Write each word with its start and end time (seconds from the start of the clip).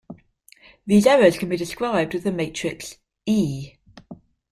These 0.87 1.05
errors 1.05 1.37
can 1.37 1.47
be 1.47 1.57
described 1.57 2.15
with 2.15 2.23
the 2.23 2.31
matrix 2.31 2.97
"E". 3.27 3.75